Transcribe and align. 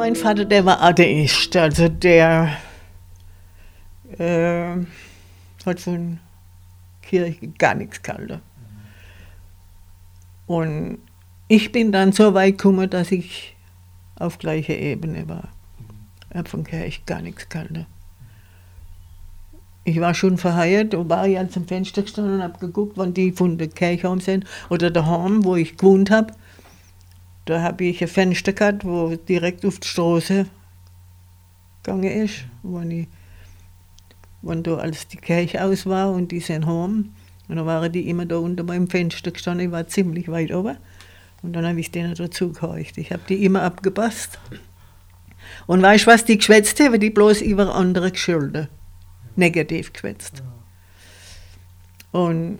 Mein 0.00 0.16
Vater, 0.16 0.44
der 0.44 0.64
war 0.64 0.82
Atheist, 0.82 1.54
also 1.56 1.88
der 1.88 2.56
äh, 4.18 4.76
hat 5.66 5.78
von 5.78 6.18
Kirche 7.02 7.48
gar 7.58 7.74
nichts 7.74 8.02
gehalten. 8.02 8.40
Und 10.46 10.98
ich 11.48 11.70
bin 11.70 11.92
dann 11.92 12.12
so 12.12 12.34
weit 12.34 12.58
gekommen, 12.58 12.90
dass 12.90 13.12
ich 13.12 13.56
auf 14.20 14.38
gleicher 14.38 14.76
Ebene 14.76 15.28
war. 15.28 15.48
Ich 16.30 16.36
habe 16.36 16.48
von 16.48 16.64
Kirche 16.64 17.00
gar 17.06 17.20
nichts 17.22 17.48
gehalten. 17.48 17.86
Ich 19.84 19.98
war 20.00 20.14
schon 20.14 20.38
verheiratet 20.38 20.94
und 20.94 21.08
war 21.08 21.26
ja 21.26 21.48
zum 21.48 21.66
Fenster 21.66 22.02
gestanden 22.02 22.34
und 22.34 22.42
habe 22.42 22.58
geguckt, 22.58 22.92
wann 22.96 23.14
die 23.14 23.32
von 23.32 23.58
der 23.58 23.68
Kirche 23.68 24.08
heim 24.08 24.20
sind 24.20 24.44
oder 24.68 24.90
daheim, 24.90 25.44
wo 25.44 25.56
ich 25.56 25.76
gewohnt 25.76 26.10
habe. 26.10 26.34
Da 27.46 27.62
habe 27.62 27.84
ich 27.84 28.02
ein 28.02 28.08
Fenster 28.08 28.52
gehabt, 28.52 28.84
wo 28.84 29.16
direkt 29.16 29.64
auf 29.64 29.80
die 29.80 29.88
Straße 29.88 30.46
gegangen 31.82 32.24
ist, 32.24 32.44
wenn, 32.62 32.90
ich, 32.90 33.08
wenn 34.42 34.62
da 34.62 34.76
als 34.76 35.08
die 35.08 35.16
Kirche 35.16 35.64
aus 35.64 35.86
war 35.86 36.12
und 36.12 36.30
die 36.30 36.40
sind 36.40 36.66
heim. 36.66 37.12
Und 37.48 37.56
dann 37.56 37.66
waren 37.66 37.90
die 37.90 38.08
immer 38.08 38.26
da 38.26 38.36
unter 38.36 38.62
meinem 38.62 38.88
Fenster 38.88 39.32
gestanden, 39.32 39.66
ich 39.66 39.72
war 39.72 39.88
ziemlich 39.88 40.28
weit 40.28 40.52
oben. 40.52 40.76
Und 41.42 41.52
dann 41.54 41.66
habe 41.66 41.80
ich 41.80 41.90
denen 41.90 42.14
dazu 42.14 42.52
gehorcht. 42.52 42.98
Ich 42.98 43.12
habe 43.12 43.22
die 43.28 43.44
immer 43.44 43.62
abgepasst. 43.62 44.38
Und 45.66 45.82
weißt 45.82 46.06
du, 46.06 46.10
was 46.10 46.24
die 46.24 46.38
geschwätzt 46.38 46.78
haben? 46.80 47.00
Die 47.00 47.10
bloß 47.10 47.40
über 47.40 47.74
andere 47.74 48.10
geschuldet. 48.10 48.68
Negativ 49.36 49.92
geschwätzt. 49.92 50.42
Und 52.12 52.58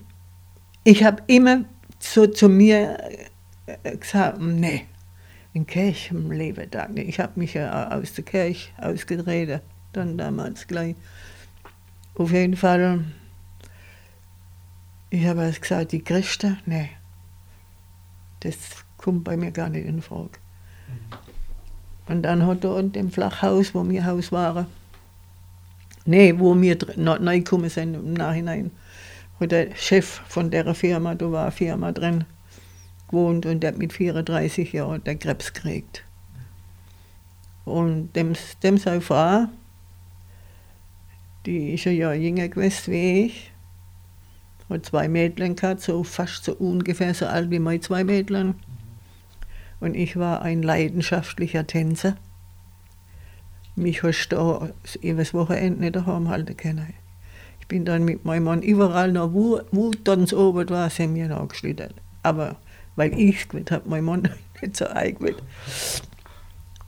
ich 0.84 1.04
habe 1.04 1.22
immer 1.26 1.64
so 1.98 2.26
zu 2.26 2.48
mir 2.48 2.96
gesagt, 3.82 4.40
nee, 4.40 4.86
in 5.52 5.66
Kirche 5.66 6.14
im 6.14 6.30
Leben 6.30 6.70
nicht. 6.94 7.08
Ich 7.08 7.20
habe 7.20 7.38
mich 7.38 7.54
ja 7.54 7.90
aus 7.90 8.14
der 8.14 8.24
Kirche 8.24 8.70
ausgedreht, 8.78 9.60
dann 9.92 10.16
damals 10.16 10.66
gleich. 10.66 10.94
Auf 12.14 12.32
jeden 12.32 12.56
Fall 12.56 13.04
ich 15.12 15.26
habe 15.26 15.52
gesagt, 15.60 15.90
die 15.90 16.04
Christen, 16.04 16.58
nee, 16.66 16.90
das 18.40 18.56
kommt 18.96 19.24
bei 19.24 19.36
mir 19.36 19.50
gar 19.50 19.68
nicht 19.68 19.86
in 19.86 20.02
Frage. 20.02 20.38
Und 22.08 22.22
dann 22.22 22.44
hat 22.46 22.64
er 22.64 22.78
in 22.78 22.92
dem 22.92 23.10
Flachhaus, 23.10 23.74
wo 23.74 23.88
wir 23.88 24.04
Haus 24.04 24.32
waren, 24.32 24.66
nee, 26.04 26.34
wo 26.36 26.60
wir 26.60 26.76
neu 26.96 27.38
gekommen 27.38 27.70
sind 27.70 27.94
im 27.94 28.14
Nachhinein, 28.14 28.70
hat 29.38 29.52
der 29.52 29.74
Chef 29.76 30.20
von 30.26 30.50
der 30.50 30.74
Firma, 30.74 31.14
da 31.14 31.30
war 31.30 31.44
eine 31.44 31.52
Firma 31.52 31.92
drin, 31.92 32.24
gewohnt 33.08 33.46
und 33.46 33.60
der 33.60 33.72
hat 33.72 33.78
mit 33.78 33.92
34 33.92 34.72
Jahren 34.72 35.04
der 35.04 35.16
Krebs 35.16 35.52
gekriegt. 35.52 36.04
Und 37.64 38.12
dem, 38.16 38.32
dem 38.62 38.78
seine 38.78 39.00
Frau, 39.00 39.46
die 41.46 41.74
ist 41.74 41.84
ja 41.84 42.12
jünger 42.12 42.48
gewesen 42.48 42.92
wie 42.92 43.26
ich, 43.26 43.49
hat 44.70 44.86
zwei 44.86 45.08
Mädchen 45.08 45.56
gehabt, 45.56 45.80
so 45.80 46.02
fast 46.04 46.44
so 46.44 46.54
ungefähr 46.54 47.12
so 47.14 47.26
alt 47.26 47.50
wie 47.50 47.58
meine 47.58 47.80
zwei 47.80 48.04
Mädchen. 48.04 48.54
Und 49.80 49.94
ich 49.94 50.16
war 50.16 50.42
ein 50.42 50.62
leidenschaftlicher 50.62 51.66
Tänzer. 51.66 52.16
Mich 53.76 54.02
hast 54.02 54.28
du 54.28 54.70
übers 55.00 55.34
Wochenende 55.34 55.80
nicht 55.80 55.96
daheim 55.96 56.28
halten 56.28 56.56
können. 56.56 56.94
Ich 57.60 57.66
bin 57.66 57.84
dann 57.84 58.04
mit 58.04 58.24
meinem 58.24 58.44
Mann 58.44 58.62
überall 58.62 59.12
noch, 59.12 59.32
wo, 59.32 59.60
wo 59.70 59.90
Tanz 59.90 60.32
oben 60.32 60.68
war, 60.68 60.90
sind 60.90 61.14
wir 61.14 61.28
nachgeschlittert. 61.28 61.94
Aber 62.22 62.56
weil 62.96 63.18
ich 63.18 63.46
es 63.52 63.70
habe, 63.70 63.88
mein 63.88 64.04
Mann 64.04 64.28
nicht 64.62 64.76
so 64.76 64.86
eingewählt. 64.86 65.42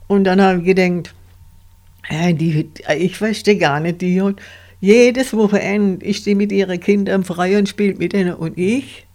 Und 0.07 0.25
dann 0.25 0.41
habe 0.41 0.59
ich 0.59 0.65
gedacht, 0.65 1.15
die, 2.11 2.69
ich 2.97 3.17
verstehe 3.17 3.57
gar 3.57 3.79
nicht, 3.79 4.01
die 4.01 4.21
hat 4.21 4.35
jedes 4.83 5.33
Wochenende 5.33 6.05
ist 6.05 6.25
sie 6.25 6.35
mit 6.35 6.51
ihren 6.51 6.77
Kindern 6.77 7.23
frei 7.23 7.57
und 7.57 7.69
spielt 7.69 7.99
mit 7.99 8.13
ihnen 8.13 8.33
und 8.33 8.57
ich 8.57 9.07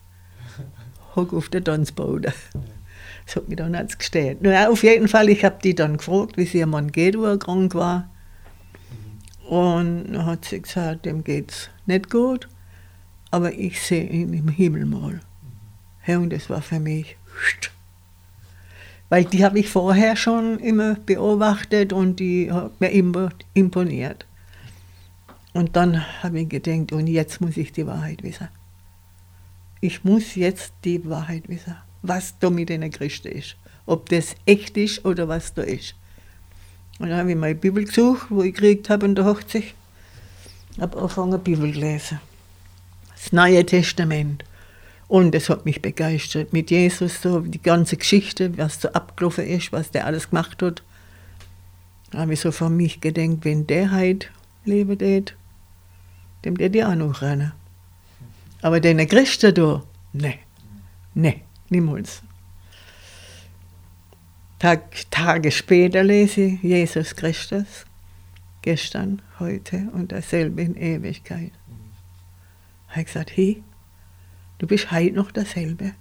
hocke 1.14 1.36
auf 1.36 1.50
der 1.50 1.62
Tanzboden. 1.62 2.32
Das 3.26 3.36
hat 3.36 3.48
mich 3.50 3.58
dann 3.58 3.74
als 3.74 3.98
gestellt. 3.98 4.40
Naja, 4.40 4.70
auf 4.70 4.82
jeden 4.82 5.08
Fall, 5.08 5.28
ich 5.28 5.44
habe 5.44 5.58
die 5.62 5.74
dann 5.74 5.98
gefragt, 5.98 6.38
wie 6.38 6.44
es 6.44 6.54
ihr 6.54 6.66
Mann 6.66 6.90
geht, 6.90 7.18
wo 7.18 7.24
er 7.24 7.38
krank 7.38 7.74
war. 7.74 8.08
Und 9.46 10.04
dann 10.10 10.24
hat 10.24 10.46
sie 10.46 10.62
gesagt, 10.62 11.04
dem 11.04 11.22
geht 11.22 11.50
es 11.50 11.70
nicht 11.84 12.08
gut, 12.08 12.48
aber 13.30 13.52
ich 13.52 13.78
sehe 13.82 14.08
ihn 14.08 14.32
im 14.32 14.48
Himmel 14.48 14.86
mal. 14.86 15.20
Ja, 16.06 16.16
und 16.16 16.32
das 16.32 16.48
war 16.48 16.62
für 16.62 16.80
mich, 16.80 17.18
weil 19.10 19.26
die 19.26 19.44
habe 19.44 19.58
ich 19.58 19.68
vorher 19.68 20.16
schon 20.16 20.60
immer 20.60 20.94
beobachtet 20.94 21.92
und 21.92 22.20
die 22.20 22.50
hat 22.50 22.80
mir 22.80 22.88
immer 22.88 23.28
imponiert. 23.52 24.24
Und 25.58 25.74
dann 25.74 26.06
habe 26.22 26.38
ich 26.38 26.48
gedacht, 26.48 26.92
und 26.92 27.08
jetzt 27.08 27.40
muss 27.40 27.56
ich 27.56 27.72
die 27.72 27.84
Wahrheit 27.84 28.22
wissen. 28.22 28.46
Ich 29.80 30.04
muss 30.04 30.36
jetzt 30.36 30.72
die 30.84 31.04
Wahrheit 31.10 31.48
wissen, 31.48 31.74
was 32.00 32.38
da 32.38 32.48
mit 32.48 32.68
den 32.68 32.88
Christen 32.92 33.26
ist. 33.26 33.56
Ob 33.84 34.08
das 34.08 34.36
echt 34.46 34.76
ist 34.76 35.04
oder 35.04 35.26
was 35.26 35.54
da 35.54 35.62
ist. 35.62 35.96
Und 37.00 37.08
dann 37.08 37.18
habe 37.18 37.32
ich 37.32 37.36
meine 37.36 37.56
Bibel 37.56 37.84
gesucht, 37.84 38.28
wo 38.30 38.44
ich 38.44 38.54
gekriegt 38.54 38.88
habe 38.88 39.06
in 39.06 39.16
der 39.16 39.24
Hochzeit. 39.24 39.74
habe 40.80 40.96
angefangen, 40.96 41.42
Bibel 41.42 41.72
zu 41.72 41.80
lesen. 41.80 42.20
Das 43.16 43.32
Neue 43.32 43.66
Testament. 43.66 44.44
Und 45.08 45.34
es 45.34 45.48
hat 45.48 45.64
mich 45.64 45.82
begeistert. 45.82 46.52
Mit 46.52 46.70
Jesus 46.70 47.20
so, 47.20 47.40
die 47.40 47.60
ganze 47.60 47.96
Geschichte, 47.96 48.56
was 48.56 48.80
so 48.80 48.92
abgelaufen 48.92 49.44
ist, 49.44 49.72
was 49.72 49.90
der 49.90 50.06
alles 50.06 50.30
gemacht 50.30 50.62
hat. 50.62 50.84
Da 52.12 52.18
habe 52.18 52.34
ich 52.34 52.38
so 52.38 52.52
von 52.52 52.76
mich 52.76 53.00
gedacht, 53.00 53.38
wenn 53.42 53.66
der 53.66 53.90
heute 53.90 54.28
leben 54.64 55.00
wird, 55.00 55.34
dem 56.44 56.56
der 56.56 56.68
die 56.68 56.82
noch 56.82 57.22
rennen. 57.22 57.52
Aber 58.62 58.80
den 58.80 59.06
Christen 59.08 59.54
da, 59.54 59.82
ne, 60.12 60.34
ne, 61.14 61.42
niemals. 61.68 62.22
Tag, 64.58 65.10
Tage 65.10 65.52
später 65.52 66.02
lese 66.02 66.40
ich 66.42 66.62
Jesus 66.62 67.14
Christus, 67.14 67.86
gestern, 68.62 69.22
heute 69.38 69.88
und 69.92 70.10
dasselbe 70.10 70.62
in 70.62 70.76
Ewigkeit. 70.76 71.52
Ich 72.88 72.96
habe 72.96 73.04
gesagt, 73.04 73.36
hey, 73.36 73.62
du 74.58 74.66
bist 74.66 74.90
heute 74.90 75.14
noch 75.14 75.30
dasselbe. 75.30 75.92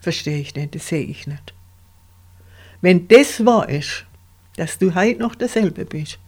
Verstehe 0.00 0.40
ich 0.40 0.54
nicht, 0.54 0.74
das 0.74 0.88
sehe 0.88 1.04
ich 1.04 1.26
nicht. 1.26 1.54
Wenn 2.80 3.06
das 3.08 3.44
wahr 3.44 3.68
ist, 3.68 4.04
dass 4.56 4.78
du 4.78 4.94
heute 4.94 5.20
noch 5.20 5.34
dasselbe 5.34 5.84
bist, 5.84 6.18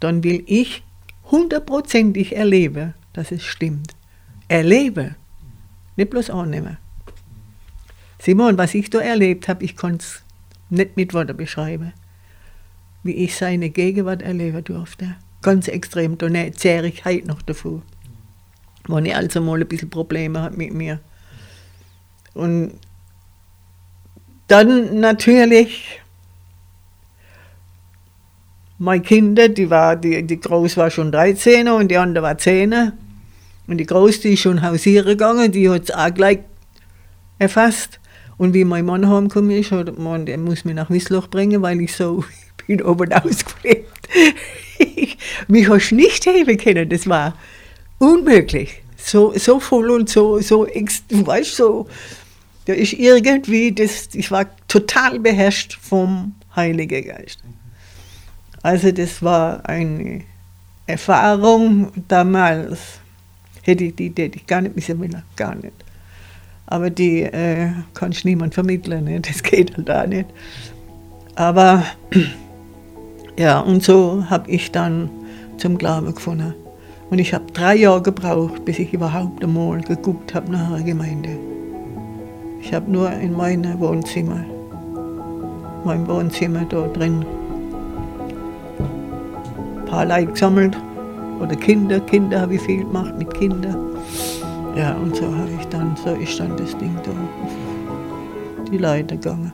dann 0.00 0.24
will 0.24 0.42
ich 0.46 0.82
hundertprozentig 1.30 2.34
erlebe, 2.36 2.94
dass 3.12 3.32
es 3.32 3.42
stimmt. 3.42 3.94
Erlebe, 4.48 5.16
nicht 5.96 6.10
bloß 6.10 6.30
annehmen. 6.30 6.78
Simon, 8.18 8.58
was 8.58 8.74
ich 8.74 8.90
da 8.90 9.00
erlebt 9.00 9.48
habe, 9.48 9.64
ich 9.64 9.76
konnte 9.76 10.04
es 10.04 10.22
nicht 10.70 10.96
mit 10.96 11.14
Worten 11.14 11.36
beschreiben. 11.36 11.92
Wie 13.02 13.12
ich 13.12 13.36
seine 13.36 13.70
Gegenwart 13.70 14.22
erleben 14.22 14.64
durfte. 14.64 15.16
Ganz 15.42 15.68
extrem, 15.68 16.18
da 16.18 16.28
zehre 16.52 16.88
ich 16.88 17.04
heute 17.04 17.28
noch 17.28 17.42
davon. 17.42 17.82
Wenn 18.88 19.06
ich 19.06 19.14
also 19.14 19.40
mal 19.40 19.60
ein 19.60 19.68
bisschen 19.68 19.90
Probleme 19.90 20.40
habe 20.40 20.56
mit 20.56 20.72
mir. 20.72 21.00
Und 22.34 22.78
dann 24.48 25.00
natürlich 25.00 26.00
meine 28.78 29.02
Kinder, 29.02 29.48
die, 29.48 29.70
war, 29.70 29.96
die, 29.96 30.22
die 30.22 30.40
Groß 30.40 30.76
war 30.76 30.90
schon 30.90 31.10
13 31.12 31.68
und 31.68 31.90
die 31.90 31.96
andere 31.96 32.24
war 32.24 32.38
10. 32.38 32.92
Und 33.66 33.78
die 33.78 33.86
Groß, 33.86 34.20
die 34.20 34.34
ist 34.34 34.40
schon 34.40 34.62
hausieren 34.62 35.06
gegangen, 35.06 35.50
die 35.50 35.68
hat 35.68 35.84
es 35.84 35.90
auch 35.90 36.12
gleich 36.12 36.40
erfasst. 37.38 38.00
Und 38.38 38.52
wie 38.52 38.64
mein 38.64 38.84
Mann 38.84 39.08
heimgekommen 39.08 39.50
ist, 39.52 39.72
hat 39.72 39.98
man, 39.98 40.26
der 40.26 40.38
muss 40.38 40.64
mich 40.64 40.74
nach 40.74 40.90
Wissloch 40.90 41.28
bringen, 41.28 41.62
weil 41.62 41.80
ich 41.80 41.96
so, 41.96 42.24
bin 42.66 42.82
oben 42.82 43.12
ausgeflippt. 43.12 44.08
mich 45.48 45.68
hast 45.68 45.90
du 45.90 45.96
nicht 45.96 46.26
heben 46.26 46.58
können, 46.58 46.88
das 46.88 47.08
war 47.08 47.34
unmöglich. 47.98 48.82
So, 48.96 49.32
so 49.36 49.60
voll 49.60 49.90
und 49.90 50.08
so, 50.08 50.40
so, 50.40 50.66
du 50.66 51.26
weißt 51.26 51.56
so, 51.56 51.86
da 52.66 52.72
ist 52.72 52.92
irgendwie, 52.92 53.72
das, 53.72 54.08
ich 54.12 54.30
war 54.30 54.46
total 54.68 55.20
beherrscht 55.20 55.78
vom 55.80 56.34
Heiligen 56.54 57.06
Geist. 57.06 57.38
Also 58.62 58.90
das 58.92 59.22
war 59.22 59.68
eine 59.68 60.22
Erfahrung 60.86 61.92
damals. 62.08 63.00
Hätte 63.62 63.84
ich 63.84 63.96
die, 63.96 64.10
die 64.10 64.22
hätte 64.22 64.38
ich 64.38 64.46
gar 64.46 64.60
nicht 64.60 64.76
wissen 64.76 64.98
wollen, 64.98 65.22
gar 65.34 65.54
nicht. 65.54 65.74
Aber 66.66 66.90
die 66.90 67.22
äh, 67.22 67.70
kann 67.94 68.12
ich 68.12 68.24
niemand 68.24 68.54
vermitteln, 68.54 69.04
ne? 69.04 69.20
das 69.20 69.42
geht 69.42 69.76
halt 69.76 69.90
auch 69.90 70.06
nicht. 70.06 70.26
Aber 71.34 71.84
ja, 73.38 73.60
und 73.60 73.82
so 73.82 74.24
habe 74.28 74.50
ich 74.50 74.72
dann 74.72 75.10
zum 75.58 75.78
Glauben 75.78 76.14
gefunden. 76.14 76.54
Und 77.10 77.20
ich 77.20 77.32
habe 77.34 77.44
drei 77.52 77.76
Jahre 77.76 78.02
gebraucht, 78.02 78.64
bis 78.64 78.80
ich 78.80 78.92
überhaupt 78.92 79.42
einmal 79.44 79.80
geguckt 79.80 80.34
habe 80.34 80.50
nach 80.50 80.72
einer 80.72 80.82
Gemeinde. 80.82 81.38
Ich 82.60 82.74
habe 82.74 82.90
nur 82.90 83.12
in 83.12 83.32
meinem 83.32 83.78
Wohnzimmer, 83.78 84.44
mein 85.84 86.06
Wohnzimmer 86.08 86.64
da 86.64 86.88
drin, 86.88 87.24
paar 89.86 90.04
Leute 90.04 90.32
gesammelt. 90.32 90.76
Oder 91.40 91.56
Kinder, 91.56 92.00
Kinder 92.00 92.40
habe 92.40 92.54
ich 92.54 92.62
viel 92.62 92.84
gemacht 92.84 93.14
mit 93.18 93.32
Kindern. 93.34 93.76
Ja, 94.76 94.94
und 94.94 95.16
so 95.16 95.24
habe 95.24 95.50
ich 95.58 95.66
dann, 95.68 95.96
so 95.96 96.14
ist 96.14 96.38
dann 96.38 96.56
das 96.56 96.76
Ding 96.78 96.94
da 97.04 97.10
auf 97.10 98.70
die 98.70 98.78
Leiter 98.78 99.16
gegangen. 99.16 99.52